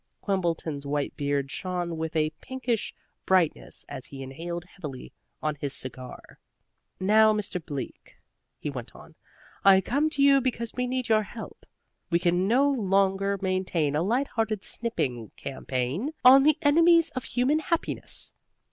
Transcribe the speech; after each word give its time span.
Quimbleton's 0.23 0.83
white 0.87 1.15
beard 1.15 1.51
shone 1.51 1.95
with 1.95 2.15
a 2.15 2.31
pinkish 2.41 2.95
brightness 3.27 3.85
as 3.87 4.07
he 4.07 4.23
inhaled 4.23 4.65
heavily 4.65 5.13
on 5.43 5.53
his 5.53 5.75
cigar. 5.75 6.39
"Now, 6.99 7.33
Mr. 7.33 7.63
Bleak," 7.63 8.15
he 8.57 8.71
went 8.71 8.95
on, 8.95 9.13
"I 9.63 9.79
come 9.79 10.09
to 10.09 10.23
you 10.23 10.41
because 10.41 10.73
we 10.73 10.87
need 10.87 11.07
your 11.07 11.21
help. 11.21 11.67
We 12.09 12.17
can 12.17 12.47
no 12.47 12.67
longer 12.67 13.37
maintain 13.43 13.95
a 13.95 14.01
light 14.01 14.29
hearted 14.29 14.63
sniping 14.63 15.29
campaign 15.37 16.15
on 16.25 16.41
the 16.41 16.57
enemies 16.63 17.11
of 17.11 17.25
human 17.25 17.59
happiness. 17.59 18.33